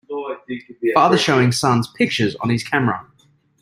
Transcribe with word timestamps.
Father 0.95 1.15
showing 1.15 1.51
sons 1.51 1.87
pictures 1.89 2.35
on 2.37 2.49
his 2.49 2.63
camera. 2.63 3.05